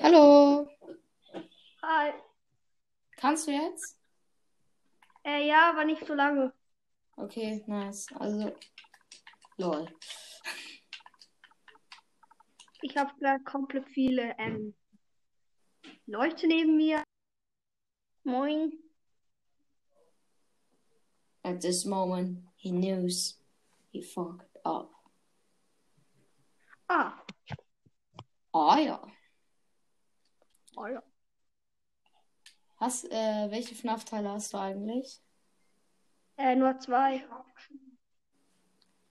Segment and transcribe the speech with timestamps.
[0.00, 0.68] Hallo,
[1.82, 2.12] Hi.
[3.16, 3.98] kannst du jetzt?
[5.24, 6.52] Äh, ja, aber nicht so lange.
[7.16, 8.06] Okay, nice.
[8.14, 8.54] Also,
[9.56, 9.88] lol.
[12.82, 14.74] Ich habe gerade komplett viele ähm,
[16.06, 17.02] Leute neben mir.
[18.22, 18.72] Moin.
[21.42, 23.42] At this moment, he knows
[23.90, 24.92] he fucked up.
[26.88, 27.24] Ah,
[28.52, 29.17] Ah ja.
[30.78, 31.02] Oh ja.
[32.76, 35.20] Hast, äh, welche FNAF-Teile hast du eigentlich?
[36.36, 37.24] Äh, nur zwei.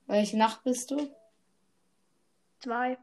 [0.06, 1.14] Welche Nacht bist du?
[2.60, 2.98] Zwei.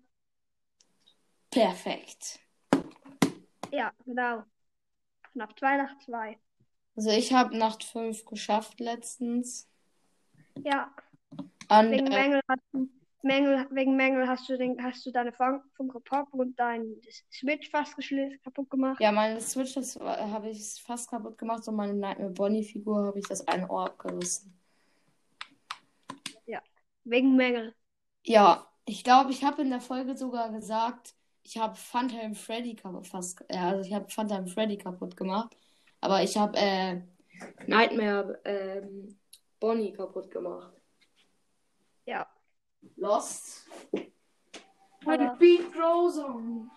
[1.51, 2.41] Perfekt.
[3.71, 4.45] Ja, genau.
[5.33, 6.39] Knapp zwei nach zwei.
[6.97, 9.69] Also ich habe Nacht 5 geschafft letztens.
[10.63, 10.95] Ja,
[11.69, 12.89] Und, wegen äh, Mängel hast du,
[13.25, 16.85] Mängel, wegen Mängel hast du den, hast du deine Fun- Funko Pop und dein
[17.33, 17.97] Switch fast
[18.45, 19.01] kaputt gemacht.
[19.01, 23.47] ja, meine Switch habe ich fast kaputt gemacht und meine Nightmare Bonnie-Figur habe ich das
[23.49, 24.55] eine Ohr abgerissen.
[27.05, 27.75] Wegen Mängel.
[28.25, 33.07] Ja, ich glaube, ich habe in der Folge sogar gesagt, ich habe Phantom Freddy kaputt
[33.07, 35.55] fast, äh, also ich habe Phantom Freddy kaputt gemacht,
[36.01, 37.03] aber ich habe äh,
[37.67, 39.19] Nightmare ähm,
[39.61, 40.73] Bonnie kaputt gemacht.
[42.07, 42.27] Ja.
[42.97, 43.69] Lost.
[45.07, 46.71] Aber- the beat grows on.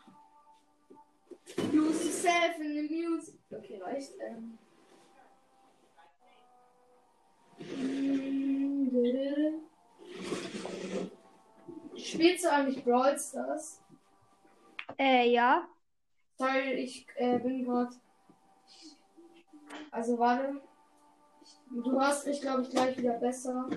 [1.71, 3.35] Lose yourself in the music.
[3.51, 4.11] Okay, reicht.
[4.19, 4.57] Ähm.
[11.95, 13.81] Spielst du eigentlich Brawl Stars?
[14.97, 15.67] Äh, ja.
[16.37, 17.95] Sorry, ich äh, bin gerade.
[19.91, 20.61] Also warte.
[21.69, 23.69] Du hörst mich, glaube ich, gleich wieder besser.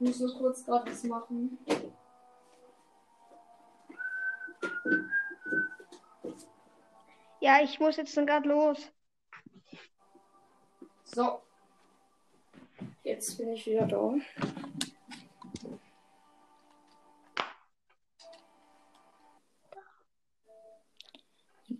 [0.00, 1.58] Ich muss nur kurz gerade was machen.
[7.40, 8.92] Ja, ich muss jetzt dann gerade los.
[11.02, 11.42] So.
[13.02, 14.14] Jetzt bin ich wieder da.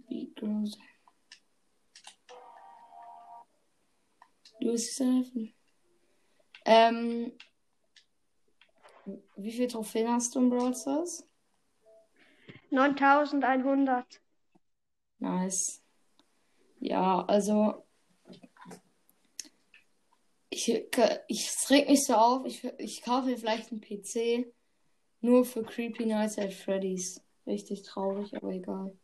[0.08, 0.76] Beat grows.
[4.58, 5.28] Lose yourself.
[6.64, 7.38] Ähm.
[9.36, 11.26] Wie viele Trophäen hast du in Brawl Stars?
[12.70, 14.20] 9100.
[15.18, 15.82] Nice.
[16.80, 17.84] Ja, also.
[20.50, 22.46] Ich, ich es regt mich so auf.
[22.46, 24.52] Ich, ich kaufe mir vielleicht einen PC.
[25.20, 27.20] Nur für Creepy Nights at Freddy's.
[27.46, 28.96] Richtig traurig, aber egal.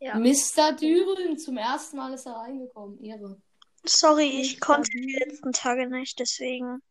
[0.00, 0.18] Ja.
[0.18, 0.72] Mr.
[0.72, 3.02] Düren, zum ersten Mal ist er reingekommen.
[3.02, 3.40] Ehre.
[3.84, 6.82] Sorry, ich konnte die letzten Tage nicht, deswegen.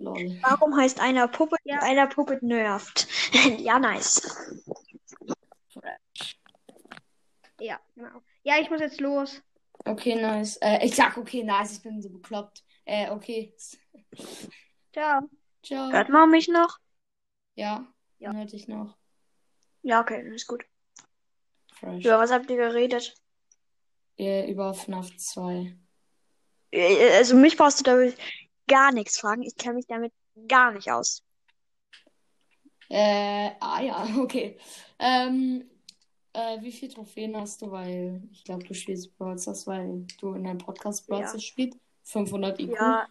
[0.00, 0.38] Lol.
[0.42, 1.76] Warum heißt einer Puppet Ja.
[1.76, 3.06] und einer Puppet nervt?
[3.58, 4.22] ja, nice.
[7.60, 8.22] Ja, genau.
[8.42, 9.42] Ja, ich muss jetzt los.
[9.84, 10.56] Okay, nice.
[10.62, 12.64] Äh, ich sag okay, nice, ich bin so bekloppt.
[12.84, 13.54] Äh, okay.
[14.92, 15.22] Ciao.
[15.62, 15.90] Ciao.
[15.92, 16.78] Hört man mich noch?
[17.54, 17.86] Ja,
[18.18, 18.30] Ja.
[18.30, 18.96] dann hörte ich noch.
[19.82, 20.64] Ja, okay, dann ist gut.
[21.74, 22.04] Fresh.
[22.04, 23.14] Über was habt ihr geredet?
[24.18, 25.76] Äh, über FNAF 2.
[26.72, 28.16] Äh, Also mich brauchst du damit
[28.70, 29.42] gar nichts fragen.
[29.42, 30.12] Ich kenne mich damit
[30.48, 31.22] gar nicht aus.
[32.88, 34.58] Äh, ah ja, okay.
[34.98, 35.68] Ähm,
[36.32, 37.70] äh, wie viele Trophäen hast du?
[37.70, 41.28] Weil ich glaube, du spielst Brawl Stars, weil du in deinem Podcast Brawl Ja.
[41.28, 41.78] Stars spielst.
[42.04, 42.72] 500 IQ.
[42.72, 43.08] Ja.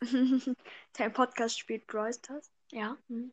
[0.92, 2.50] Dein Podcast spielt Brawl Stars?
[2.70, 2.96] Ja.
[3.08, 3.32] Hm.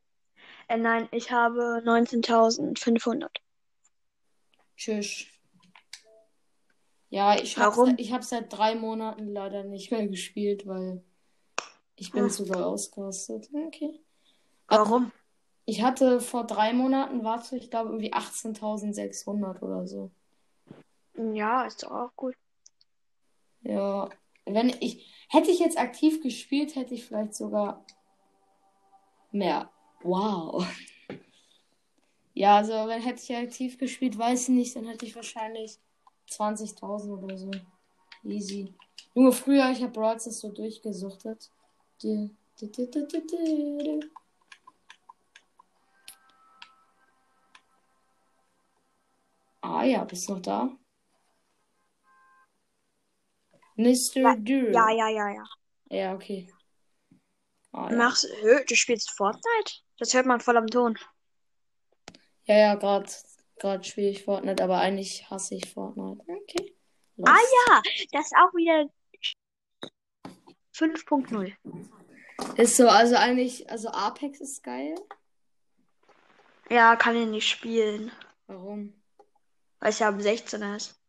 [0.68, 3.30] Äh, nein, ich habe 19.500.
[4.76, 5.26] Tschüss.
[7.09, 11.03] Ja, ich habe ich hab seit drei Monaten leider nicht mehr gespielt, weil
[11.96, 12.30] ich bin Hm.
[12.30, 13.50] zu doll ausgerastet.
[13.68, 14.00] Okay.
[14.68, 15.12] Warum?
[15.66, 20.12] Ich hatte vor drei Monaten, warte, ich glaube irgendwie 18.600 oder so.
[21.16, 22.36] Ja, ist doch auch gut.
[23.62, 24.09] Ja,
[24.46, 27.86] wenn ich, hätte ich jetzt aktiv gespielt, hätte ich vielleicht sogar
[29.32, 29.70] mehr.
[30.02, 30.66] Wow.
[32.36, 35.78] Ja, also wenn hätte ich aktiv gespielt, weiß ich nicht, dann hätte ich wahrscheinlich
[36.28, 37.52] 20.000 oder so.
[38.23, 38.73] Easy.
[39.14, 41.52] Junge, früher, ich habe Brawl so durchgesuchtet.
[49.61, 50.78] Ah ja, bist du noch da?
[53.75, 54.35] Mr.
[54.37, 54.72] Dürr.
[54.73, 55.43] Ja, ja, ja, ja.
[55.90, 56.51] Ja, okay.
[57.72, 57.97] Ah, ja.
[57.97, 59.81] Machst, hö, du spielst Fortnite?
[59.97, 60.97] Das hört man voll am Ton.
[62.45, 63.09] Ja, ja, gerade
[63.57, 66.22] gerade spiele ich Fortnite, aber eigentlich hasse ich Fortnite.
[66.28, 66.75] Okay.
[67.22, 67.53] Ah Lost.
[67.67, 67.81] ja,
[68.11, 68.90] das ist auch wieder
[70.73, 71.53] 5.0.
[72.58, 74.96] Ist so, also eigentlich, also Apex ist geil.
[76.70, 78.11] Ja, kann ich nicht spielen,
[78.47, 78.93] Warum?
[79.79, 80.99] weil es ja ab 16 ist.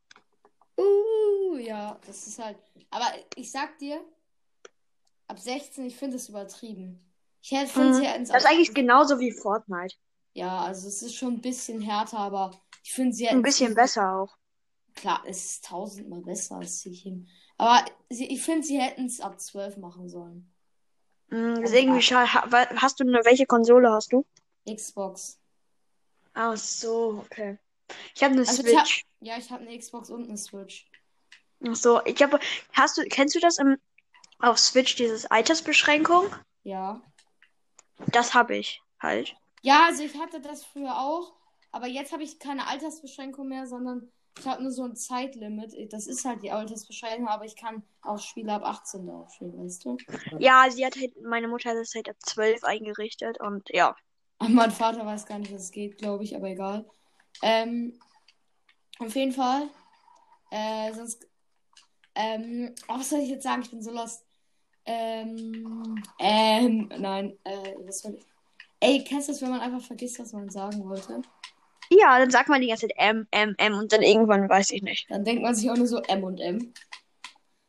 [0.77, 2.59] Uh, ja, das ist halt.
[2.91, 3.07] Aber
[3.37, 4.05] ich sag dir,
[5.29, 7.01] ab 16, ich finde es übertrieben.
[7.41, 8.23] Ich hätte, finde, Mhm.
[8.23, 9.95] es Das ist eigentlich genauso wie Fortnite.
[10.33, 12.51] Ja, also es ist schon ein bisschen härter, aber
[12.83, 14.37] ich finde sie Ein bisschen besser auch.
[14.95, 17.27] Klar, es ist tausendmal besser als Sichim.
[17.59, 20.53] Aber sie, ich finde, sie hätten es ab 12 machen sollen.
[21.29, 22.29] Mm, ist irgendwie schade.
[22.81, 24.25] Hast du eine, welche Konsole hast du?
[24.69, 25.39] Xbox.
[26.33, 27.59] Ach so, okay.
[28.15, 29.05] Ich habe eine Also ich hab- Switch.
[29.21, 30.91] Ja, ich habe eine Xbox und eine Switch.
[31.67, 32.39] Ach so, ich habe.
[32.73, 33.79] Hast du, kennst du das im,
[34.39, 36.27] auf Switch, dieses Altersbeschränkung?
[36.63, 37.01] Ja.
[38.13, 39.35] Das habe ich halt.
[39.63, 41.33] Ja, also ich hatte das früher auch,
[41.71, 45.93] aber jetzt habe ich keine Altersbeschränkung mehr, sondern ich habe nur so ein Zeitlimit.
[45.93, 49.85] Das ist halt die Altersbeschränkung, aber ich kann auch Spiele ab 18 drauf spielen, weißt
[49.85, 49.97] du?
[50.39, 53.97] Ja, sie hat halt, meine Mutter hat das halt ab 12 eingerichtet und ja.
[54.39, 56.85] Aber mein Vater weiß gar nicht, dass es geht, glaube ich, aber egal.
[57.43, 57.99] Ähm,
[58.99, 59.69] auf jeden Fall.
[60.51, 61.27] Äh, sonst.
[62.17, 63.63] Ähm, oh, was soll ich jetzt sagen?
[63.63, 64.25] Ich bin so lost.
[64.87, 68.25] Ähm, ähm, nein, äh, was soll ich.
[68.81, 71.23] Ey, kennst du das, wenn man einfach vergisst, was man sagen wollte?
[71.91, 74.83] Ja, dann sagt man die ganze Zeit M, M, M und dann irgendwann weiß ich
[74.83, 75.11] nicht.
[75.11, 76.73] Dann denkt man sich auch nur so M und M.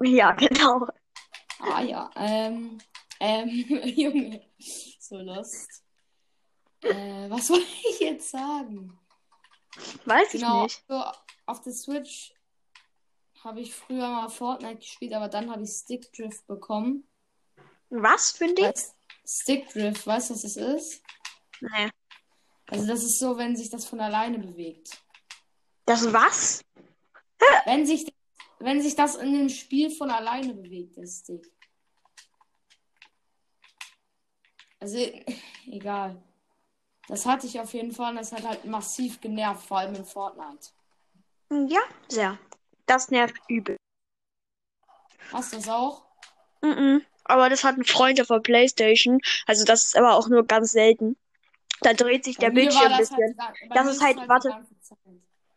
[0.01, 0.87] Ja, genau.
[1.59, 2.77] Ah ja, ähm,
[3.19, 3.49] ähm,
[3.95, 5.83] Junge, so lost.
[6.81, 7.59] Äh, was soll
[7.89, 8.97] ich jetzt sagen?
[10.05, 10.83] Weiß ich Genau, nicht.
[10.87, 11.03] so
[11.45, 12.33] auf der Switch
[13.43, 17.07] habe ich früher mal Fortnite gespielt, aber dann habe ich Stickdrift bekommen.
[17.89, 18.73] Was für ein Ding?
[19.27, 21.03] Stickdrift, weißt du, was das ist?
[21.61, 21.89] Nee.
[22.67, 25.01] Also das ist so, wenn sich das von alleine bewegt.
[25.85, 26.63] Das was?
[27.65, 28.11] Wenn sich,
[28.59, 31.51] wenn sich das in dem Spiel von alleine bewegt, der Stick.
[34.79, 34.97] Also,
[35.67, 36.21] egal.
[37.07, 40.05] Das hatte ich auf jeden Fall und das hat halt massiv genervt, vor allem in
[40.05, 40.69] Fortnite.
[41.51, 42.37] Ja, sehr.
[42.87, 43.77] Das nervt übel.
[45.31, 46.05] Hast du das auch?
[46.61, 47.03] Mhm.
[47.25, 49.19] Aber das hat ein Freund auf der Playstation.
[49.47, 51.15] Also das ist aber auch nur ganz selten.
[51.81, 53.37] Da dreht sich der Bildschirm ein das bisschen.
[53.39, 54.65] Halt, Das ist halt- die warte.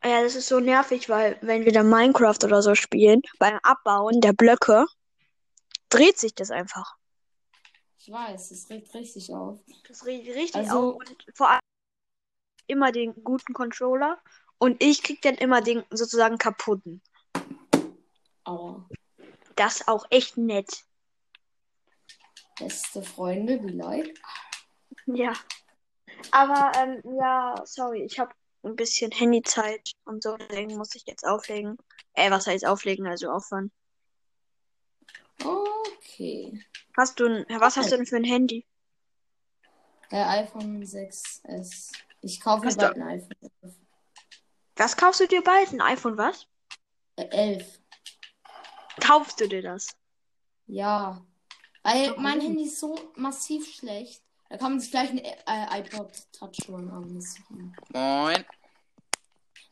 [0.04, 4.20] Ja, das ist so nervig, weil wenn wir dann Minecraft oder so spielen, beim Abbauen
[4.20, 4.86] der Blöcke,
[5.88, 6.96] dreht sich das einfach.
[7.98, 9.58] Ich weiß, es regt richtig auf.
[9.88, 10.96] Das regt richtig Also- auf.
[10.96, 11.60] Und vor allem
[12.68, 14.20] immer den guten Controller.
[14.58, 17.00] Und ich krieg dann immer den sozusagen kaputten.
[18.44, 18.88] Aua.
[19.56, 20.84] Das ist auch echt nett.
[22.58, 24.14] Beste Freunde, wie like.
[25.06, 25.32] Ja.
[26.30, 28.32] Aber, ähm, ja, sorry, ich habe
[28.62, 31.78] ein bisschen Handyzeit und so, deswegen muss ich jetzt auflegen.
[32.14, 33.70] Äh, was heißt auflegen, also aufhören.
[35.44, 36.64] Okay.
[36.96, 38.66] Hast du ein, was hast du denn für ein Handy?
[40.10, 41.92] Der iPhone 6S.
[42.22, 43.76] Ich kaufe mir bald ein iPhone
[44.76, 45.72] Was kaufst du dir bald?
[45.72, 46.46] Ein iPhone was?
[47.16, 47.80] äh, 11.
[49.00, 49.96] Kaufst du dir das?
[50.66, 51.24] Ja.
[51.82, 54.22] Weil mein Handy ist so massiv schlecht.
[54.48, 56.90] Da kann man sich gleich ein äh, iPod Touch holen.
[56.90, 57.36] aber das-
[57.92, 58.44] Moin.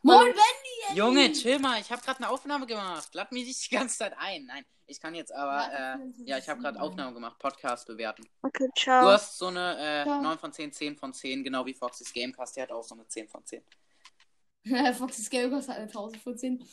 [0.03, 0.95] Moin, Ben!
[0.95, 1.81] Junge, chill mal.
[1.81, 3.13] Ich habe gerade eine Aufnahme gemacht.
[3.13, 4.45] Lad mir nicht die ganze Zeit ein.
[4.45, 5.71] Nein, ich kann jetzt aber.
[5.73, 7.39] Ja, Äh, ja, ich habe gerade Aufnahme gemacht.
[7.39, 8.23] Podcast bewerten.
[8.43, 9.07] Okay, Du ciao.
[9.07, 10.21] hast so eine äh, Ja.
[10.21, 12.55] 9 von 10, 10 von 10, genau wie Foxys Gamecast.
[12.55, 13.63] Der hat auch so eine 10 von 10.
[14.97, 16.63] Foxys Game kostet eine 1000 von 10.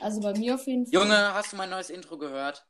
[0.00, 0.94] Also bei mir auf jeden Fall.
[1.02, 2.64] Junge, hast du mein neues Intro gehört?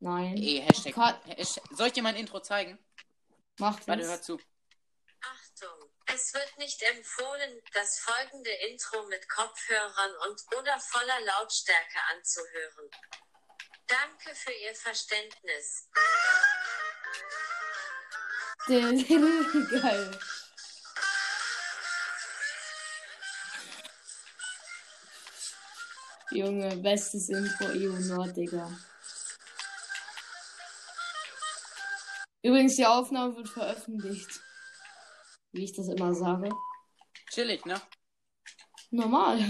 [0.00, 0.36] Nein.
[0.38, 0.94] Ey, Hashtag.
[1.26, 1.64] Hashtag.
[1.72, 2.78] Soll ich dir mein Intro zeigen?
[3.58, 4.38] Macht Warte, hör zu.
[5.22, 12.90] Achtung, es wird nicht empfohlen, das folgende Intro mit Kopfhörern und oder voller Lautstärke anzuhören.
[13.86, 15.88] Danke für Ihr Verständnis.
[18.68, 20.20] Geil.
[26.30, 28.70] Junge, bestes Intro EU Nord, Digga.
[32.46, 34.40] Übrigens, die Aufnahme wird veröffentlicht.
[35.50, 36.48] Wie ich das immer sage.
[37.28, 37.74] Chillig, ne?
[38.92, 39.40] Normal.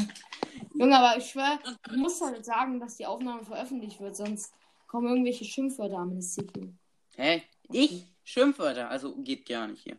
[0.72, 1.58] Junge, aber ich schwör,
[1.90, 4.50] du musst halt sagen, dass die Aufnahme veröffentlicht wird, sonst
[4.86, 6.74] kommen irgendwelche Schimpfwörter am City.
[7.16, 7.42] Hä?
[7.70, 8.06] Ich?
[8.24, 9.98] Schimpfwörter, also geht gar nicht hier.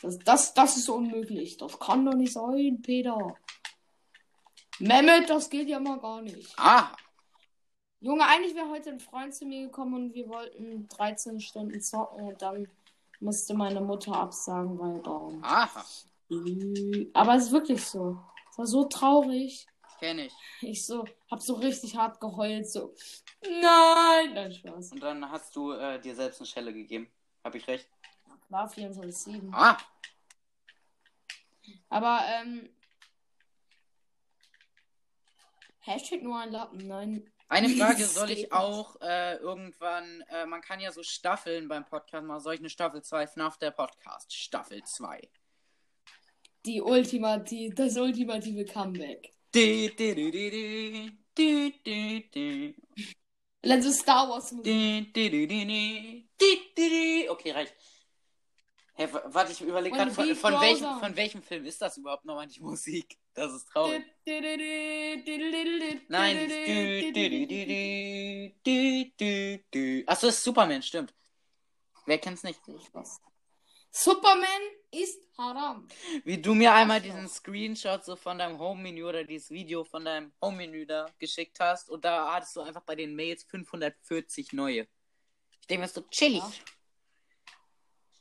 [0.00, 1.58] Das, das, das ist unmöglich.
[1.58, 3.36] Das kann doch nicht sein, Peter.
[4.78, 6.54] Mehmet, das geht ja mal gar nicht.
[6.56, 6.96] Ah,
[8.00, 12.28] Junge, eigentlich wäre heute ein Freund zu mir gekommen und wir wollten 13 Stunden zocken
[12.28, 12.68] und dann
[13.20, 15.42] musste meine Mutter absagen, weil Baum.
[15.42, 15.84] aha.
[17.14, 18.18] Aber es ist wirklich so.
[18.50, 19.66] Es war so traurig.
[19.98, 20.32] Kenn ich.
[20.60, 22.94] Ich so, hab so richtig hart geheult, so.
[23.42, 24.34] Nein!
[24.34, 24.92] Nein, Spaß.
[24.92, 27.10] Und dann hast du äh, dir selbst eine Schelle gegeben.
[27.42, 27.88] Hab ich recht?
[28.48, 29.48] War 24-7.
[29.52, 29.76] Ah,
[31.88, 32.68] Aber, ähm.
[35.80, 37.28] Hashtag nur ein Lappen, nein.
[37.48, 42.26] Eine Frage, soll ich auch äh, irgendwann, äh, man kann ja so Staffeln beim Podcast
[42.26, 44.34] machen, soll ich eine Staffel 2 FNAF der Podcast?
[44.34, 45.26] Staffel 2.
[46.66, 49.32] Die ultimative, das ultimative Comeback.
[49.52, 52.74] Du, du, du, du, du, du, du.
[53.62, 57.30] Also Star Wars du, du, du, du, du, du, du.
[57.30, 57.74] Okay, reicht.
[58.98, 62.24] Hä, wa- warte, ich überlege gerade, von, von, welchem, von welchem Film ist das überhaupt
[62.24, 63.16] nochmal die Musik?
[63.32, 64.02] Das ist traurig.
[66.08, 66.36] Nein.
[70.06, 71.14] Achso, das ist Superman, stimmt.
[72.06, 72.60] Wer kennt's nicht?
[73.90, 75.86] Superman ist haram.
[76.24, 80.32] Wie du mir einmal diesen Screenshot so von deinem Home-Menü oder dieses Video von deinem
[80.42, 84.88] Home-Menü da geschickt hast und da hattest du einfach bei den Mails 540 neue.
[85.60, 86.38] Ich denke mir so, chillig.
[86.42, 86.52] Ja.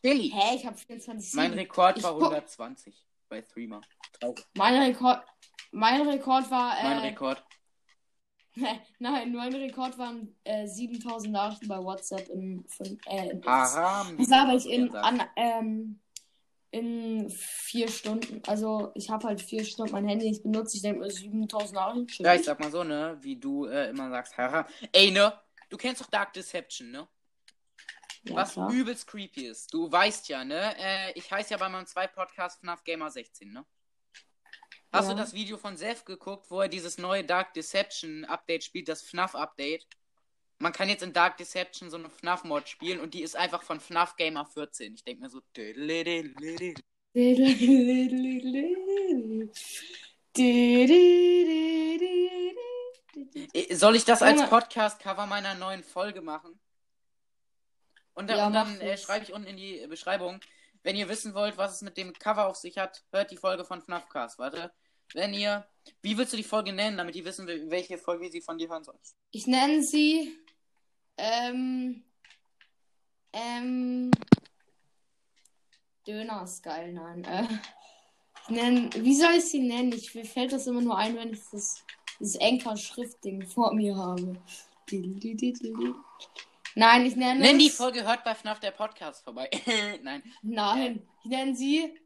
[0.03, 0.33] Chillig.
[0.33, 3.81] Hä, ich hab 24 Mein Rekord Ich war guck- 120 bei Threema.
[4.19, 4.45] Traurig.
[4.55, 5.23] Mein Rekord.
[5.71, 6.79] Mein Rekord war.
[6.79, 7.43] Äh, Mein Rekord.
[8.99, 12.65] Nein, mein Rekord waren äh, 7000 Nachrichten bei WhatsApp in.
[12.67, 14.17] Von, äh, in Haram.
[14.17, 15.99] Das habe ich in, an, ähm,
[16.71, 18.41] in vier Stunden.
[18.47, 20.73] Also, ich habe halt vier Stunden mein Handy nicht benutzt.
[20.75, 22.23] Ich denke mir 7000 Nachrichten.
[22.23, 23.17] Ja, ich sag mal so, ne?
[23.21, 24.65] Wie du äh, immer sagst, haram.
[24.91, 25.33] Ey, ne?
[25.69, 27.07] Du kennst doch Dark Deception, ne?
[28.29, 28.71] Ja, Was klar.
[28.71, 29.73] übelst creepy ist.
[29.73, 30.75] Du weißt ja, ne?
[30.77, 33.65] Äh, ich heiße ja bei meinem zwei Podcast FNAF Gamer 16, ne?
[34.91, 35.13] Hast Ja.
[35.13, 39.01] du das Video von Seth geguckt, wo er dieses neue Dark Deception Update spielt, das
[39.01, 39.85] FNAF Update?
[40.59, 43.79] Man kann jetzt in Dark Deception so eine FNAF-Mod spielen und die ist einfach von
[43.79, 44.95] FNAF Gamer 14.
[44.95, 45.41] Ich denke mir so.
[53.71, 54.49] Soll ich das als.
[54.49, 56.59] Podcast-Cover meiner neuen Folge machen?
[58.17, 59.01] Und, dann- Ja, und dann äh, das.
[59.03, 60.39] schreibe ich unten in die Beschreibung,
[60.83, 63.63] wenn ihr wissen wollt, was es mit dem Cover auf sich hat, hört die Folge
[63.65, 64.39] von FNAFcast.
[64.39, 64.71] Warte.
[65.13, 65.65] Wenn ihr.
[66.01, 68.69] Wie willst du die Folge nennen, damit die wissen, wel- welche Folge sie von dir
[68.69, 68.99] hören sollen?
[69.31, 70.37] Ich nenne sie.
[71.17, 72.03] Ähm.
[73.33, 74.11] Ähm.
[76.07, 77.23] Döner ist geil, nein.
[77.25, 77.47] Äh,
[78.43, 79.91] ich nenn, wie soll ich sie nennen?
[79.91, 81.83] Ich, mir fällt das immer nur ein, wenn ich das,
[82.19, 84.41] dieses Enker-Schriftding vor mir habe.
[86.77, 89.49] Nein, ich nenne Nenn die Folge hört bei FNAF der Podcast vorbei.
[90.03, 90.21] Nein.
[90.43, 91.99] Nein, ich nenne sie,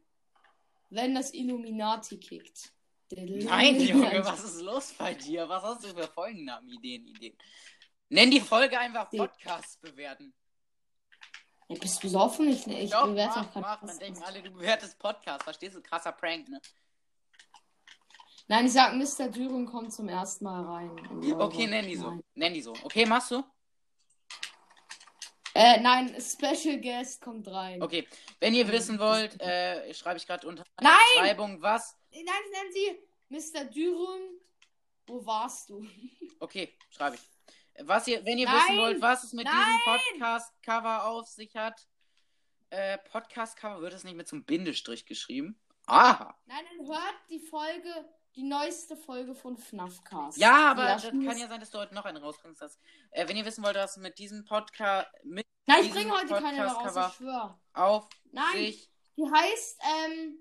[0.88, 2.72] wenn das Illuminati kickt.
[3.10, 5.46] Nein, Junge, was ist los bei dir?
[5.46, 7.36] Was hast du für Folgennamen, Ideen, Ideen?
[8.08, 10.32] Nenn die Folge einfach Podcast bewerten.
[11.68, 12.48] Ey, bist du besoffen?
[12.48, 13.62] Ich, ich Doch, bewerte mach, auch mach.
[13.62, 14.00] Dann Podcast.
[14.00, 15.42] denken alle, du bewertest Podcast.
[15.42, 15.82] Verstehst du?
[15.82, 16.58] Krasser Prank, ne?
[18.48, 19.28] Nein, ich sag, Mr.
[19.28, 21.32] Düren kommt zum ersten Mal rein.
[21.38, 22.22] Okay, nenn die so.
[22.34, 22.72] Nenn die so.
[22.84, 23.44] Okay, machst du?
[25.54, 27.82] Äh, nein, Special Guest kommt rein.
[27.82, 28.06] Okay.
[28.40, 30.92] Wenn ihr wissen wollt, äh, schreibe ich gerade unter Nein!
[31.14, 31.96] Beschreibung was.
[32.10, 33.64] Nein, ich nenne sie Mr.
[33.66, 34.40] Düren.
[35.06, 35.86] Wo warst du?
[36.40, 37.86] Okay, schreibe ich.
[37.86, 38.56] Was ihr, wenn ihr Nein!
[38.56, 39.54] wissen wollt, was es mit Nein!
[39.54, 39.80] diesem
[40.18, 41.86] Podcast-Cover auf sich hat.
[42.70, 45.56] Äh, Podcast-Cover wird es nicht mit so einem Bindestrich geschrieben.
[45.86, 46.36] Aha.
[46.46, 50.38] Nein, dann hört die Folge, die neueste Folge von FNAFcast.
[50.38, 52.62] Ja, aber das kann ja sein, dass du heute noch einen rausbringst.
[52.62, 52.78] Das,
[53.10, 56.58] äh, wenn ihr wissen wollt, was mit diesem Podcast mit Nein, ich bringe heute keine
[56.58, 57.60] mehr raus, ich schwör.
[57.72, 58.90] auf Nein, sich.
[59.16, 60.38] die heißt, ähm,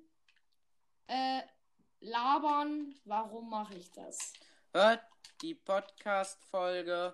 [1.08, 1.42] äh,
[2.00, 4.34] labern, warum mache ich das?
[4.74, 5.02] Hört
[5.42, 7.14] die Podcast-Folge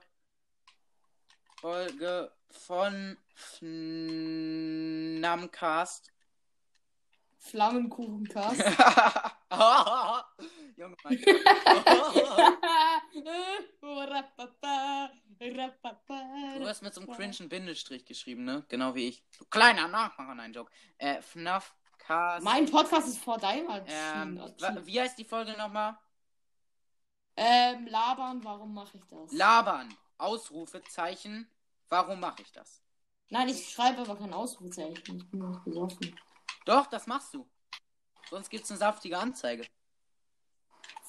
[1.60, 5.22] Folge von Fnamcast.
[7.40, 8.62] Flammenkuchencast.
[16.60, 18.66] Du hast mit so einem cringen Bindestrich geschrieben, ne?
[18.68, 19.24] Genau wie ich.
[19.38, 20.72] Du kleiner Nachmacher, nein, Joke.
[20.98, 22.44] Äh, FNAFcast.
[22.44, 24.42] Mein Podcast ist vor deinem ähm,
[24.84, 25.98] wie heißt die Folge nochmal?
[27.36, 29.32] Ähm, labern, warum mache ich das?
[29.32, 29.96] Labern.
[30.18, 31.48] Ausrufezeichen.
[31.90, 32.82] Warum mache ich das?
[33.30, 35.18] Nein, ich schreibe aber kein Ausrufezeichen.
[35.18, 36.20] Ich bin noch besoffen.
[36.66, 37.48] Doch, das machst du.
[38.30, 39.68] Sonst gibt's eine saftige Anzeige.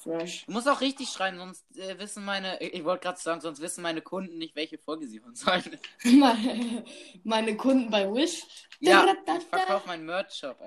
[0.03, 0.45] Fresh.
[0.45, 3.81] Du musst auch richtig schreiben, sonst äh, wissen meine, ich wollte gerade sagen, sonst wissen
[3.81, 5.79] meine Kunden nicht, welche Folge sie hören sollen.
[6.03, 6.85] meine,
[7.23, 8.45] meine Kunden bei Wish.
[8.79, 9.05] Ja,
[9.37, 10.57] ich verkaufe meinen Merch-Shop.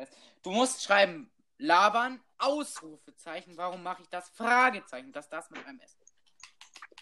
[0.42, 4.28] Du musst schreiben, labern, Ausrufezeichen, warum mache ich das?
[4.30, 6.14] Fragezeichen, dass das mit einem S ist.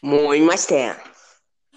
[0.02, 0.96] Moin, Meister.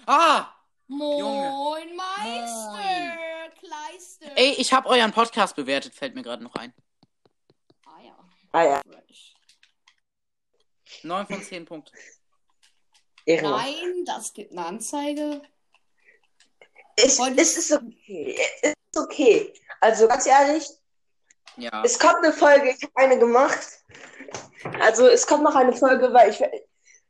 [0.06, 0.54] Ah!
[0.86, 3.16] Moin, Meister!
[3.58, 4.36] Kleister!
[4.36, 6.74] Ey, ich habe euren Podcast bewertet, fällt mir gerade noch ein.
[7.86, 8.16] Ah ja.
[8.52, 9.33] Ah ja, Fresh.
[11.02, 11.92] 9 von 10 Punkte.
[13.26, 13.60] Ehrenmann.
[13.62, 15.42] Nein, das gibt eine Anzeige.
[16.96, 18.38] Es, es ist okay.
[18.62, 19.52] Es ist okay.
[19.80, 20.68] Also ganz ehrlich,
[21.56, 21.82] Ja.
[21.84, 23.84] Es kommt eine Folge, ich habe eine gemacht.
[24.80, 26.42] Also es kommt noch eine Folge, weil ich,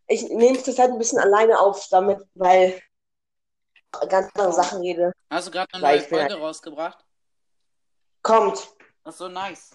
[0.07, 2.81] ich nehme es halt ein bisschen alleine auf damit, weil
[4.03, 5.13] ich ganz andere Sachen rede.
[5.31, 7.05] Hast du gerade eine neue Folge rausgebracht?
[8.23, 8.75] Kommt,
[9.05, 9.71] Ach so, nice.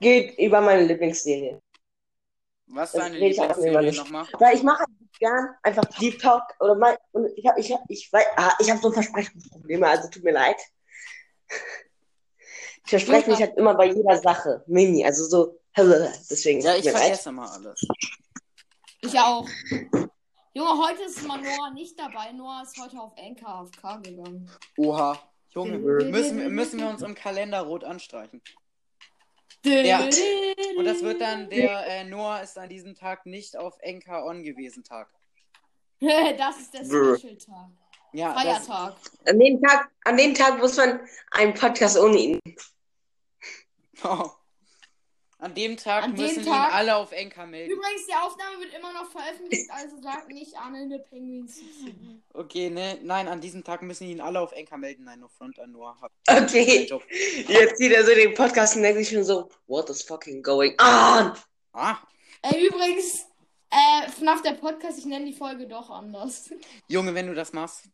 [0.00, 1.60] geht über meine Lieblingsserie.
[2.70, 3.98] Was ist Das deine rede ich auch Lieblingsserie immer nicht.
[3.98, 4.26] nochmal?
[4.38, 7.80] Weil ich mache halt gern einfach Deep Talk oder mein, und ich habe ich hab,
[7.88, 10.56] ich, weiß- ah, ich hab so Versprechungsprobleme, also tut mir leid.
[12.84, 14.64] Ich verspreche mich halt immer bei jeder Sache.
[14.66, 16.60] Mini, also so, deswegen.
[16.60, 17.02] Ja, ich mir leid.
[17.02, 17.80] vergesse mal alles.
[19.02, 19.46] Ich auch.
[20.54, 22.32] Junge, heute ist mal Noah nicht dabei.
[22.32, 24.50] Noah ist heute auf NKFK gegangen.
[24.78, 25.18] Oha.
[25.50, 28.42] Junge, müssen, wir- müssen wir uns im Kalender rot anstreichen.
[29.64, 30.04] Ja.
[30.76, 34.42] Und das wird dann der äh, Noah ist an diesem Tag nicht auf NK On
[34.42, 35.08] gewesen Tag.
[36.00, 36.84] das ist der.
[36.84, 37.70] Special-Tag.
[38.12, 38.96] Ja, das, Feiertag.
[39.26, 41.00] An dem Tag, an dem Tag muss man
[41.32, 42.40] einen Podcast ohne ihn.
[45.40, 47.72] An dem Tag An dem müssen Tag- ihn alle auf NK melden.
[47.72, 51.60] Übrigens, die Aufnahme wird immer noch veröffentlicht, also sagt nicht the Penguins.
[52.34, 52.98] Okay, ne?
[53.02, 55.04] Nein, an diesem Tag müssen ihn alle auf NK melden.
[55.04, 55.96] Nein, nur Front an Noah.
[56.28, 56.90] Okay.
[57.46, 60.72] Jetzt sieht er so den Podcast und denkt sich schon so, what is fucking going
[60.80, 61.32] on?
[61.72, 61.98] Ah,
[62.42, 63.26] Äh, übrigens,
[63.70, 66.50] äh, FNAF der Podcast, ich nenne die Folge doch anders.
[66.88, 67.84] Junge, wenn du das machst,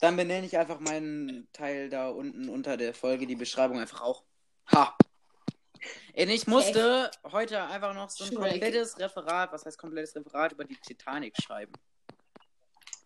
[0.00, 4.24] dann benenne ich einfach meinen Teil da unten unter der Folge, die Beschreibung einfach auch.
[4.72, 4.96] Ha!
[6.14, 8.38] Ey, ich musste heute einfach noch so ein Shrek.
[8.38, 11.72] komplettes Referat, was heißt komplettes Referat über die Titanic schreiben.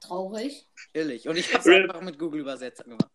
[0.00, 0.66] Traurig.
[0.92, 1.28] Chillig.
[1.28, 3.10] Und ich hab's einfach mit Google Übersetzer gemacht.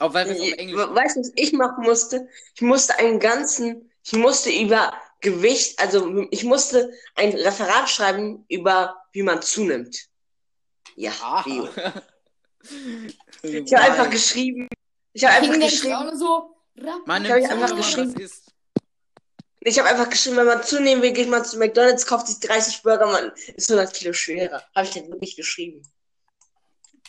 [0.00, 2.28] Auch weil wir es auf Englisch Weißt du, was ich machen musste?
[2.54, 8.96] Ich musste einen ganzen, ich musste über Gewicht, also ich musste ein Referat schreiben über,
[9.12, 10.06] wie man zunimmt.
[10.96, 11.12] Ja,
[11.44, 11.60] wie.
[11.60, 12.02] Aha.
[13.42, 14.68] Ich habe einfach geschrieben,
[15.12, 16.56] ich habe einfach geschrieben, so.
[17.06, 18.14] Man Ich hab nimmt einfach geschrieben.
[18.14, 18.47] das ist.
[19.60, 22.82] Ich habe einfach geschrieben, wenn man zunehmen will, geht man zu McDonalds, kauft sich 30
[22.82, 24.62] Burger, man ist 100 Kilo schwerer.
[24.74, 25.82] Habe ich dann wirklich geschrieben.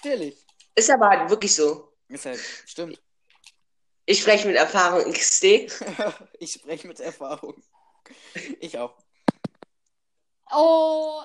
[0.02, 0.38] Chillig.
[0.76, 1.94] Ist aber halt wirklich so.
[2.08, 3.02] Ist halt, stimmt.
[4.06, 5.44] Ich spreche mit Erfahrung XD.
[6.40, 7.62] ich spreche mit Erfahrung.
[8.60, 8.98] Ich auch.
[10.52, 11.22] Oh.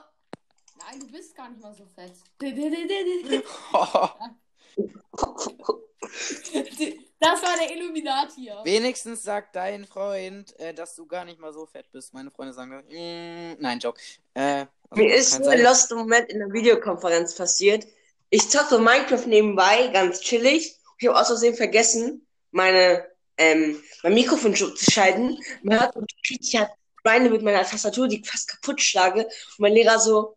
[0.79, 2.13] Nein, du bist gar nicht mal so fett.
[7.25, 8.43] Das war der Illuminati.
[8.43, 8.61] hier.
[8.65, 12.13] Wenigstens sagt dein Freund, äh, dass du gar nicht mal so fett bist.
[12.13, 14.01] Meine Freunde sagen, mm, nein, Joke.
[14.35, 17.87] Äh, also, Mir ist ein lost Moment in der Videokonferenz passiert.
[18.31, 20.77] Ich zocke Minecraft nebenbei, ganz chillig.
[20.99, 23.07] Ich habe aus Versehen vergessen, meine,
[23.37, 25.39] ähm, mein Mikrofon zu schalten.
[25.63, 25.95] Man hört,
[26.29, 26.71] ich hat
[27.03, 29.25] Beine mit meiner Tastatur, die ich fast kaputt schlage.
[29.25, 30.37] Und mein Lehrer so,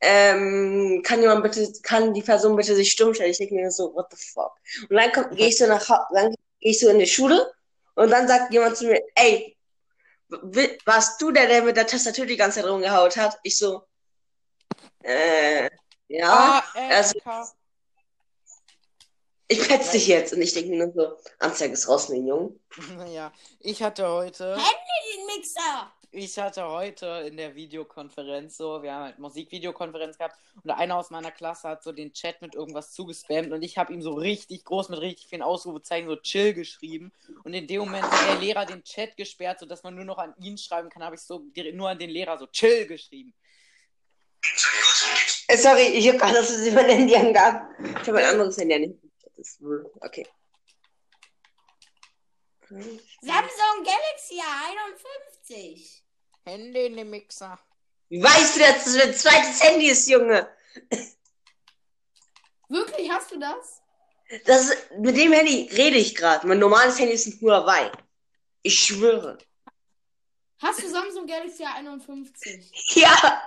[0.00, 3.30] ähm, kann jemand bitte, kann die Person bitte sich stumm stellen?
[3.30, 4.52] Ich denke mir so, what the fuck?
[4.88, 7.52] Und dann komm- gehe ich so nach, dann gehe ich so in die Schule
[7.94, 9.56] und dann sagt jemand zu mir, ey,
[10.84, 13.38] warst du der, der mit der Tastatur die ganze Zeit rumgehaut hat?
[13.42, 13.82] Ich so,
[15.02, 15.68] äh,
[16.08, 17.18] ja, Ah, also-
[19.48, 20.32] ich petz dich jetzt.
[20.32, 22.54] Und ich denke mir nur so, Anzeige ist raus, mein Junge.
[22.96, 25.92] Naja, ich hatte heute, Den Mixer.
[26.12, 31.10] Ich hatte heute in der Videokonferenz so, wir haben halt Musikvideokonferenz gehabt und einer aus
[31.10, 34.64] meiner Klasse hat so den Chat mit irgendwas zugespammt und ich habe ihm so richtig
[34.64, 37.12] groß mit richtig vielen Ausrufezeichen so chill geschrieben
[37.44, 40.34] und in dem Moment hat der Lehrer den Chat gesperrt, sodass man nur noch an
[40.40, 43.32] ihn schreiben kann, habe ich so direkt nur an den Lehrer so chill geschrieben.
[45.48, 47.68] Äh, sorry, ich habe gerade, dass es mein Handy angab.
[48.02, 49.00] Ich habe ein anderes Handy an.
[49.36, 49.58] Das
[50.00, 50.26] okay.
[52.70, 56.02] Samsung Galaxy A51.
[56.44, 57.58] Hände in den Mixer.
[58.08, 60.48] Wie weißt du, dass das mein zweites Handy ist, Junge?
[62.68, 63.82] Wirklich, hast du das?
[64.44, 66.46] Das ist, mit dem Handy rede ich gerade.
[66.46, 67.90] Mein normales Handy ist ein Huawei.
[68.62, 69.38] Ich schwöre.
[70.58, 72.70] Hast du Samsung Galaxy A51?
[73.00, 73.42] Ja.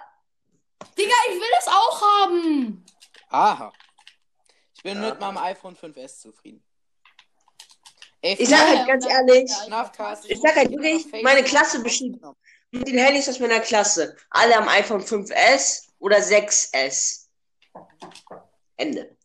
[0.98, 2.86] Digga, ich will das auch haben.
[3.30, 3.72] Aha.
[4.76, 6.62] Ich bin mit meinem iPhone 5S zufrieden.
[8.24, 9.52] Ey, Ich sag halt ganz ehrlich,
[10.30, 12.20] Ich sag halt wirklich, meine Klasse besteht-
[12.72, 14.16] mit den Handys aus meiner Klasse.
[14.32, 17.28] Alle am iPhone 5S oder 6S.
[18.78, 19.16] Ende.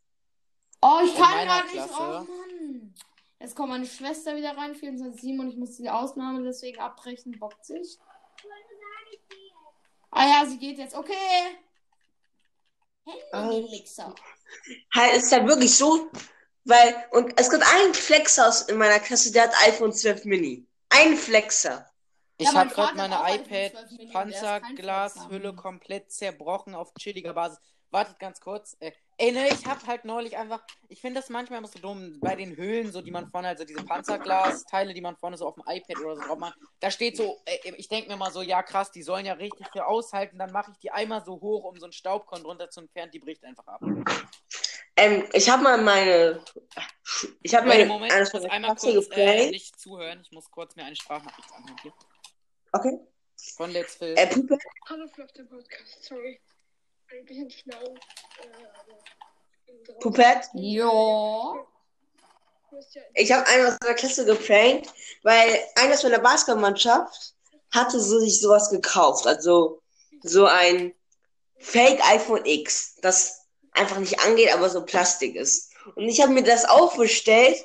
[0.83, 1.79] Oh, ich kann gerade nicht.
[1.79, 2.95] Oh Klasse- Mann.
[3.41, 7.39] Jetzt kommt meine Schwester wieder rein, 24-7, und ich muss die Ausnahme deswegen abbrechen.
[7.39, 7.99] Bockt sich.
[10.11, 10.95] Ah ja, sie geht jetzt.
[10.97, 11.15] Okay.
[13.33, 14.15] Handy-Mixer.
[14.95, 16.11] Halt, ist halt wirklich so,
[16.69, 20.67] weil, und es gibt einen Flexer aus in meiner Klasse, der hat iPhone 12 Mini.
[20.91, 21.87] Ein Flexer.
[22.37, 26.13] Ich Ja, habe gerade meine auch iPhone 12 Mini und der ist kein iPad-Panzerglashülle komplett
[26.13, 27.59] zerbrochen auf chilliger Basis.
[27.91, 28.77] Wartet ganz kurz.
[28.81, 30.63] Äh, Ey, ne, ich hab halt neulich einfach.
[30.89, 32.21] Ich finde das manchmal immer so dumm.
[32.21, 35.55] Bei den Hüllen, so die man vorne, also diese Panzerglas-Teile, die man vorne so auf
[35.55, 38.43] dem iPad oder so drauf macht, da steht so, ey, ich denke mir mal so,
[38.43, 40.39] ja krass, die sollen ja richtig viel aushalten.
[40.39, 43.19] Dann mache ich die einmal so hoch, um so einen Staubkorn drunter zu entfernen, die
[43.19, 43.81] bricht einfach ab.
[44.99, 46.43] Ähm, ich habe mal meine.
[47.43, 47.87] Ich habe meine.
[47.87, 50.21] Moment, ich muss einmal Klasse kurz äh, nicht zuhören.
[50.23, 51.77] Ich muss kurz mir eine Sprachnachricht anhören.
[51.83, 51.93] Hier.
[52.73, 52.99] Okay.
[53.57, 54.15] Von Let's Phil.
[54.17, 54.59] Äh, Puppe,
[54.89, 56.41] Hallo Fluff, der Podcast, sorry.
[57.13, 57.95] Ein bisschen schlau.
[58.43, 59.93] Äh.
[60.01, 60.49] Puppet.
[60.55, 61.67] Ja
[63.15, 67.35] Ich habe einmal aus meiner Klasse geprankt, weil einer aus meiner Basketballmannschaft
[67.71, 69.29] hatte so sich sowas gekauft.
[69.29, 69.81] Also
[70.23, 70.93] so ein
[71.59, 73.38] Fake iPhone X, das
[73.79, 75.73] einfach nicht angeht, aber so Plastik ist.
[75.95, 77.65] Und ich habe mir das auch bestellt,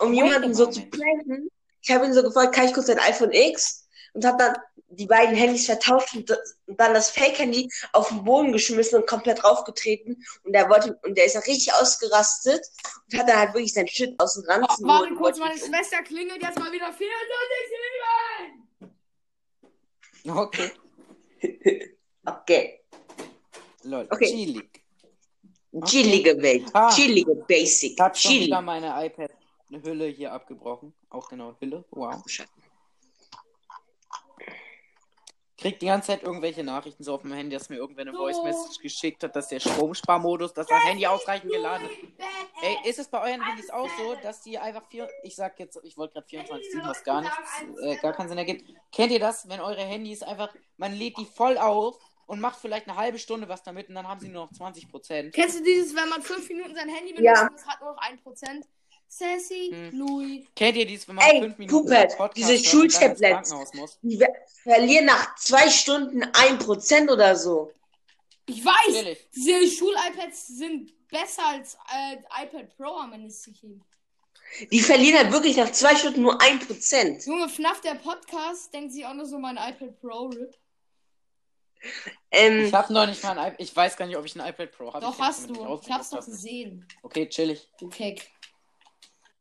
[0.00, 1.48] um Wait jemanden so zu pranken.
[1.80, 3.88] Ich habe ihn so gefragt, kann ich kurz dein iPhone X?
[4.14, 4.56] Und habe dann
[4.88, 9.06] die beiden Handys vertauscht und das- und dann das Fake-Handy auf den Boden geschmissen und
[9.08, 10.22] komplett draufgetreten.
[10.44, 12.62] Und der wollte, und der ist dann richtig ausgerastet
[13.10, 15.58] und hat dann halt wirklich sein Shit aus dem Ranzen Warte geholt und kurz, meine
[15.58, 17.08] Schwester klingelt jetzt mal wieder 24
[20.22, 20.38] Silben.
[20.38, 20.70] Okay.
[22.24, 22.84] Okay.
[23.82, 24.06] Lol.
[24.08, 24.26] Okay.
[24.26, 24.81] Chillig.
[25.84, 26.70] Chillige Welt.
[26.74, 26.90] Ah.
[26.90, 27.92] Chillige Basic.
[27.92, 30.92] Ich hab schon wieder meine iPad-Hülle hier abgebrochen.
[31.08, 31.84] Auch genau, Hülle.
[31.90, 32.22] Wow.
[35.56, 38.42] Krieg die ganze Zeit irgendwelche Nachrichten so auf dem Handy, dass mir irgendwer eine Voice
[38.42, 41.98] Message geschickt hat, dass der Stromsparmodus, dass das Handy ausreichend geladen ist.
[42.62, 45.78] Ey, ist es bei euren Handys auch so, dass die einfach vier, ich sag jetzt,
[45.84, 47.36] ich wollte gerade 24/7, was gar nichts,
[47.80, 48.74] äh, gar keinen Sinn ergibt.
[48.90, 52.88] Kennt ihr das, wenn eure Handys einfach, man lädt die voll auf und macht vielleicht
[52.88, 55.34] eine halbe Stunde was damit und dann haben sie nur noch 20 Prozent.
[55.34, 57.46] Kennst du dieses, wenn man 5 Minuten sein Handy benutzt Ja.
[57.48, 58.64] und es hat nur noch 1%?
[59.08, 59.98] Sassy, Hm.
[59.98, 60.46] Louis.
[60.56, 63.52] Kennt ihr dies, wenn man Ey, fünf Minuten Puppet, Podcast diese Schultablets.
[64.00, 67.70] Die ver- verlieren nach zwei Stunden ein Prozent oder so.
[68.46, 69.28] Ich weiß, Ehrlich.
[69.34, 73.84] diese Schul-iPads sind besser als äh, iPad Pro am Ende gegeben.
[74.70, 77.24] Die verlieren halt wirklich nach zwei Stunden nur ein Prozent.
[77.26, 80.54] Junge, FNAF, der Podcast, denkt sich auch nur so mein iPad Pro RIP.
[82.30, 84.48] Ähm, Ich hab noch nicht mal ein iPad, ich weiß gar nicht, ob ich ein
[84.48, 85.04] iPad Pro habe.
[85.04, 85.80] Doch, ich hast du.
[85.82, 86.86] Ich hab's doch gesehen.
[87.02, 87.68] Okay, chillig.
[87.78, 88.30] Du Keck.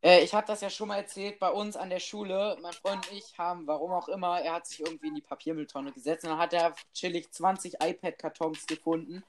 [0.03, 3.07] Äh, ich habe das ja schon mal erzählt, bei uns an der Schule, mein Freund
[3.09, 6.31] und ich haben, warum auch immer, er hat sich irgendwie in die Papiermülltonne gesetzt und
[6.31, 9.23] dann hat er chillig 20 iPad-Kartons gefunden.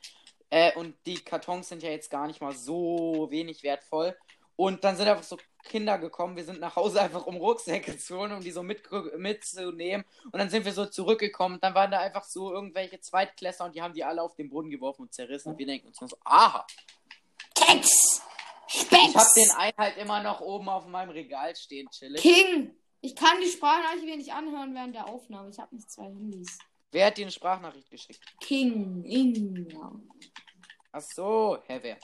[0.48, 4.16] Äh, und die Kartons sind ja jetzt gar nicht mal so wenig wertvoll.
[4.56, 8.18] Und dann sind einfach so Kinder gekommen, wir sind nach Hause einfach um Rucksäcke zu
[8.18, 8.82] holen, um die so mit,
[9.16, 10.04] mitzunehmen.
[10.24, 11.58] Und dann sind wir so zurückgekommen.
[11.60, 14.70] Dann waren da einfach so irgendwelche Zweitklässler und die haben die alle auf den Boden
[14.70, 15.52] geworfen und zerrissen.
[15.52, 16.66] Und wir denken uns nur so, aha.
[17.54, 18.22] Keks!
[18.68, 19.34] Ich hab Specks!
[19.34, 22.22] den einen halt immer noch oben auf meinem Regal stehen, chillig.
[22.22, 22.74] King!
[23.00, 25.50] Ich kann die Sprachnachricht nicht anhören während der Aufnahme.
[25.50, 26.58] Ich habe nicht zwei Handys.
[26.92, 28.20] Wer hat dir eine Sprachnachricht geschickt?
[28.40, 29.92] King, Inga.
[30.92, 31.96] Ach so, hä, wer?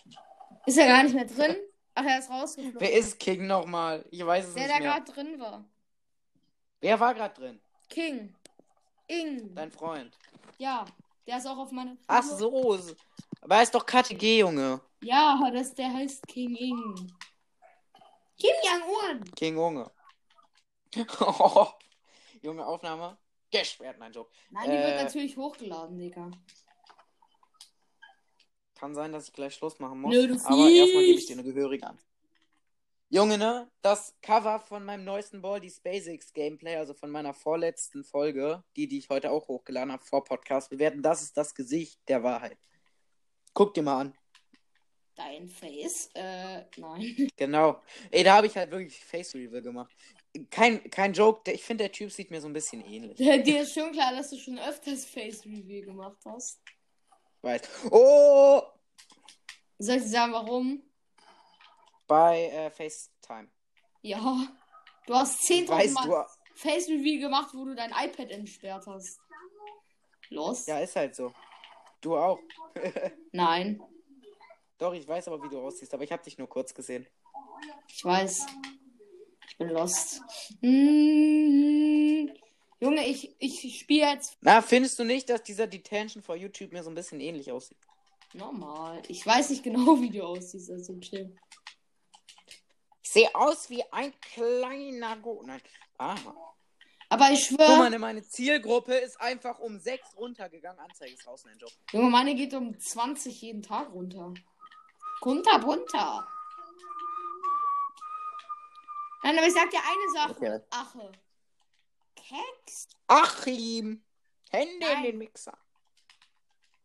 [0.66, 1.56] Ist er gar nicht mehr drin?
[2.00, 2.80] Ach, er ist rausgeflogen.
[2.80, 4.04] Wer ist King nochmal?
[4.12, 4.92] Ich weiß es Der, nicht der mehr.
[5.00, 5.64] gerade drin war.
[6.80, 7.60] Wer war gerade drin?
[7.88, 8.32] King.
[9.08, 9.52] Ing.
[9.54, 10.16] Dein Freund.
[10.58, 10.84] Ja,
[11.26, 11.96] der ist auch auf meiner.
[12.06, 12.78] Ach so.
[13.40, 14.80] Aber er ist doch KTG, Junge.
[15.02, 17.12] Ja, das, der heißt King Ing.
[18.38, 19.24] Kim Jong-un.
[19.34, 19.90] King Junge.
[22.42, 23.16] Junge, Aufnahme.
[23.50, 24.30] Gesperrt, nein, Joke.
[24.50, 25.02] Nein, die wird Äh.
[25.04, 26.30] natürlich hochgeladen, Digga.
[28.78, 30.14] Kann sein, dass ich gleich Schluss machen muss.
[30.14, 31.98] Nö, aber erstmal gebe ich dir eine gehörige an.
[33.10, 33.70] Junge, ne?
[33.80, 38.98] Das Cover von meinem neuesten Baldi's Basics Gameplay, also von meiner vorletzten Folge, die, die
[38.98, 42.58] ich heute auch hochgeladen habe vor Podcast bewerten, das ist das Gesicht der Wahrheit.
[43.54, 44.14] Guck dir mal an.
[45.16, 46.10] Dein Face?
[46.14, 47.28] Äh, nein.
[47.36, 47.82] Genau.
[48.10, 49.92] Ey, da habe ich halt wirklich Face Reveal gemacht.
[50.50, 53.16] Kein, kein Joke, ich finde, der Typ sieht mir so ein bisschen ähnlich.
[53.16, 56.60] Dir ist schon klar, dass du schon öfters Face Review gemacht hast.
[57.42, 57.62] Weiß.
[57.90, 58.62] Oh!
[59.78, 60.82] Soll ich sagen, warum?
[62.06, 63.48] Bei äh, FaceTime.
[64.02, 64.48] Ja.
[65.06, 66.24] Du hast 10.000 Weißt Mal du.
[66.54, 69.20] Face Review gemacht, wo du dein iPad entsperrt hast.
[70.30, 70.66] Los?
[70.66, 71.32] Ja, ist halt so.
[72.00, 72.38] Du auch.
[73.32, 73.80] Nein.
[74.78, 77.06] Doch, ich weiß aber, wie du aussiehst, aber ich habe dich nur kurz gesehen.
[77.88, 78.46] Ich weiß.
[79.48, 80.20] Ich bin lost.
[80.60, 82.28] Mm,
[82.80, 86.82] Junge, ich, ich spiele jetzt Na, findest du nicht, dass dieser Detention vor YouTube mir
[86.82, 87.78] so ein bisschen ähnlich aussieht?
[88.34, 89.02] normal.
[89.08, 91.34] Ich weiß nicht genau, wie du aussiehst, also chill.
[93.02, 95.42] Ich sehe aus wie ein kleiner Go.
[95.44, 95.60] Nein.
[95.96, 96.34] Aha.
[97.10, 100.78] Aber ich Guck mal, schwöre, ne, meine Zielgruppe ist einfach um 6 runtergegangen.
[100.78, 101.70] Anzeige ist raus, nein, Job.
[101.90, 104.34] Junge, meine geht um 20 jeden Tag runter.
[105.24, 106.28] Runter, runter.
[109.22, 110.30] Nein, aber ich sag dir eine Sache.
[110.32, 110.60] Okay.
[110.70, 111.12] Ache.
[112.28, 112.88] Keks?
[113.06, 114.04] Achim!
[114.50, 115.02] Hände in Nein.
[115.02, 115.56] den Mixer.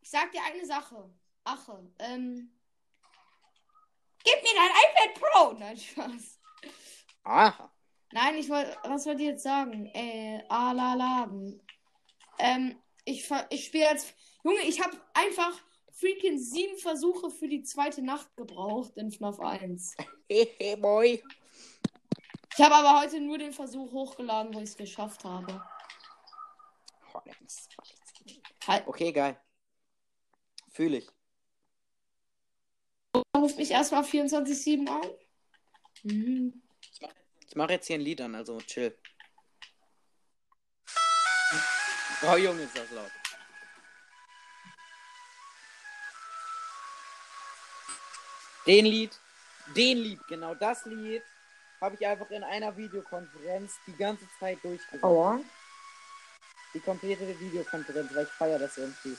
[0.02, 1.10] Ich sag dir eine Sache.
[1.44, 1.92] Ache.
[2.00, 2.52] Ähm.
[4.24, 5.52] Gib mir dein iPad Pro!
[5.60, 6.40] Nein, Spaß.
[7.24, 7.72] Aha.
[8.12, 9.88] Nein, ich wollte, was wollte ich jetzt sagen?
[9.88, 11.62] Äh, Alaladen.
[12.40, 15.60] Ähm, ich, ich spiele als, Junge, ich habe einfach
[15.92, 19.96] freaking sieben Versuche für die zweite Nacht gebraucht in FNAF 1.
[20.30, 21.22] Hehe, boy.
[22.56, 25.64] Ich habe aber heute nur den Versuch hochgeladen, wo ich es geschafft habe.
[28.68, 29.42] Halt, Okay, geil.
[30.70, 31.10] Fühle ich.
[33.36, 35.10] ruft mich erstmal 24-7 an.
[36.04, 36.62] Mhm.
[37.48, 38.98] Ich mache jetzt hier ein Lied an, also chill.
[42.26, 43.12] Oh Junge, ist das laut.
[48.66, 49.20] Den Lied,
[49.76, 51.22] den Lied, genau das Lied
[51.84, 55.04] habe ich einfach in einer Videokonferenz die ganze Zeit durchgesagt.
[55.04, 55.42] Aua.
[56.74, 59.18] Die komplette Videokonferenz, weil ich feiere das irgendwie.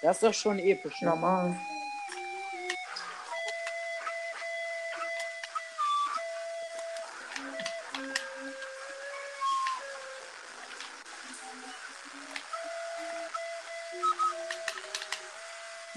[0.00, 1.00] Das ist doch schon episch.
[1.02, 1.10] Ne?
[1.10, 1.60] Normal.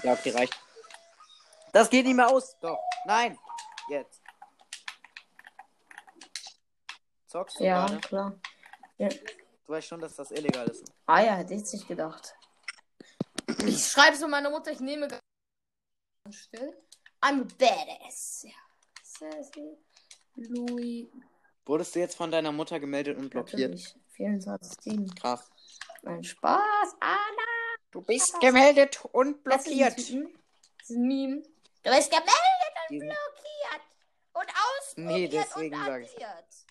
[0.06, 0.54] Ja, okay, reicht.
[1.72, 2.56] Das geht nicht mehr aus.
[2.60, 2.78] Doch.
[3.06, 3.36] Nein.
[3.88, 4.22] Jetzt.
[7.26, 8.00] Zockst du Ja, gerade?
[8.02, 8.40] klar.
[8.98, 10.84] Du weißt schon, dass das illegal ist.
[11.06, 12.36] Ah ja, hätte ich jetzt nicht gedacht.
[13.64, 15.22] Ich schreibe so meiner Mutter, ich nehme ganz
[16.30, 16.72] still.
[17.20, 18.44] I'm a badass.
[18.44, 18.52] Ja.
[19.02, 19.76] Sassy.
[20.36, 21.08] Louis.
[21.64, 23.72] Wurdest du jetzt von deiner Mutter gemeldet und blockiert?
[23.72, 23.92] Natürlich.
[24.12, 25.50] 24 Krass.
[26.02, 26.94] Mein Spaß.
[27.00, 27.45] Anna.
[27.96, 29.50] Du bist gemeldet und Typen.
[29.50, 30.10] Das ist
[30.90, 31.42] ein Meme.
[31.82, 33.82] Du bist gemeldet und blockiert.
[34.34, 36.10] Und ausprobiert Nee, deswegen und ich.
[36.12, 36.66] addiert.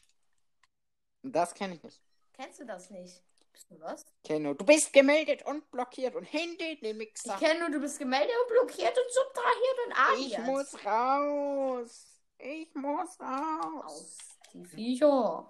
[1.23, 1.99] Das kenne ich nicht.
[2.33, 3.23] Kennst du das nicht?
[3.51, 4.05] Bist du was?
[4.23, 4.53] Kenn nur.
[4.53, 7.37] Du bist gemeldet und blockiert und Handy den Ich Mixer.
[7.37, 10.31] kenne nur, du bist gemeldet und blockiert und subtrahiert und addiert.
[10.31, 12.07] Ich muss raus.
[12.37, 13.83] Ich muss raus.
[13.83, 14.17] Aus.
[14.53, 15.49] Die Viecher.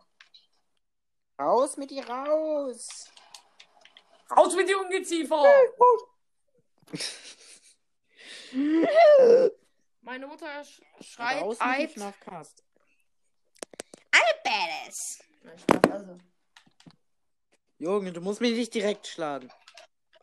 [1.37, 3.11] Raus mit dir raus.
[4.31, 5.43] Raus mit die Ungeziefer!
[10.01, 12.01] Meine Mutter sch schreit raus mit dem.
[15.43, 16.17] Nein, Spaß, also.
[17.77, 19.51] Junge, du musst mich nicht direkt schlagen.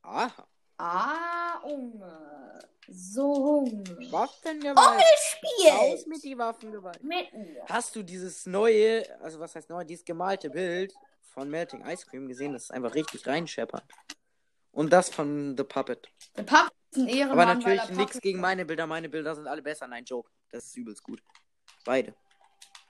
[0.03, 0.49] Aha.
[0.85, 2.61] Ah, Unge.
[2.89, 3.85] So, Unge.
[4.11, 4.77] Waffengewalt.
[4.77, 6.09] Raus Spiel.
[6.09, 7.03] mit die Waffengewalt.
[7.05, 7.65] Mit mir.
[7.69, 10.93] Hast du dieses neue, also was heißt neu, dieses gemalte Bild
[11.33, 12.53] von Melting Ice Cream gesehen?
[12.53, 13.85] Das ist einfach richtig reinscheppert.
[14.73, 16.09] Und das von The Puppet.
[16.37, 17.39] Der Papa ist ein Ehrenmann.
[17.39, 18.87] Aber natürlich nichts Puppet- gegen meine Bilder.
[18.89, 19.87] Meine Bilder sind alle besser.
[19.87, 20.31] Nein, Joke.
[20.51, 21.23] Das ist übelst gut.
[21.85, 22.15] Beide.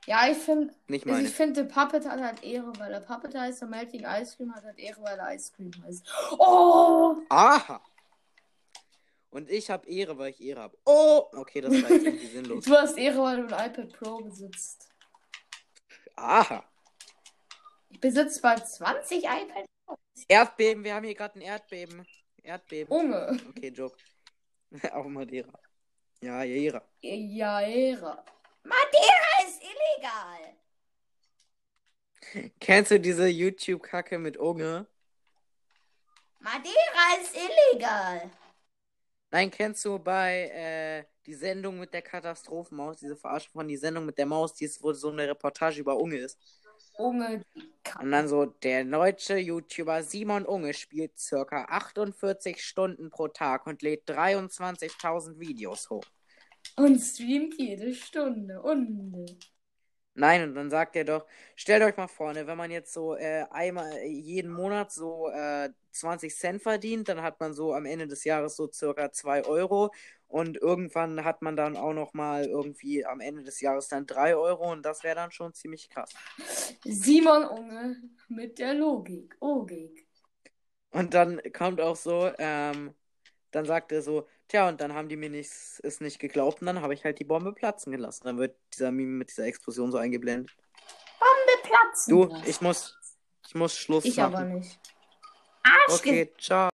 [0.06, 1.28] Ja, ich finde, Nicht also meine.
[1.28, 4.64] ich finde, Puppet hat halt Ehre, weil der Puppet heißt, der Melting Ice Cream hat
[4.64, 6.04] halt Ehre, weil er Ice Cream heißt.
[6.38, 7.16] Oh!
[7.28, 7.80] Aha.
[9.30, 10.78] Und ich habe Ehre, weil ich Ehre habe.
[10.84, 11.26] Oh!
[11.34, 12.64] Okay, das war jetzt irgendwie sinnlos.
[12.64, 14.88] Du hast Ehre, weil du ein iPad Pro besitzt.
[16.16, 16.64] Aha.
[17.90, 19.66] Ich besitze bald 20 iPad
[20.28, 20.82] Erdbeben.
[20.84, 22.04] Wir haben hier gerade ein Erdbeben.
[22.42, 22.92] Erdbeben.
[22.92, 23.38] Unge.
[23.50, 23.96] Okay, Joke.
[24.92, 25.52] Auf Madeira.
[26.20, 26.82] Ja, Ehre.
[27.00, 28.24] Ja, Ehre.
[28.64, 29.31] Madeira
[29.62, 30.54] illegal.
[32.60, 34.86] Kennst du diese YouTube-Kacke mit Unge?
[36.40, 38.30] Madeira ist illegal.
[39.30, 44.06] Nein, kennst du bei äh, die Sendung mit der Katastrophenmaus, diese Verarschung von die Sendung
[44.06, 46.38] mit der Maus, die ist, wo so eine Reportage über Unge ist.
[46.98, 47.42] Unge.
[48.00, 53.82] Und dann so, der deutsche YouTuber Simon Unge spielt circa 48 Stunden pro Tag und
[53.82, 56.04] lädt 23.000 Videos hoch.
[56.76, 58.60] Und streamt jede Stunde.
[58.60, 59.38] Und.
[60.14, 63.16] Nein, und dann sagt er doch, stellt euch mal vor, ne, wenn man jetzt so
[63.16, 67.86] äh, einmal äh, jeden Monat so äh, 20 Cent verdient, dann hat man so am
[67.86, 69.90] Ende des Jahres so circa 2 Euro
[70.28, 74.36] und irgendwann hat man dann auch noch mal irgendwie am Ende des Jahres dann 3
[74.36, 76.10] Euro und das wäre dann schon ziemlich krass.
[76.84, 77.96] Simon Unge
[78.28, 79.36] mit der Logik.
[79.40, 80.06] Logik.
[80.90, 82.94] Und dann kommt auch so, ähm,
[83.50, 86.66] dann sagt er so, tja, und dann haben die mir nichts, es nicht geglaubt und
[86.66, 88.24] dann habe ich halt die Bombe platzen gelassen.
[88.24, 90.54] Dann wird dieser Meme mit dieser Explosion so eingeblendet.
[91.62, 92.10] Platzen.
[92.10, 92.96] Du, ich muss,
[93.46, 94.34] ich muss Schluss Ich machen.
[94.34, 94.78] aber nicht.
[95.88, 96.71] Okay, ciao.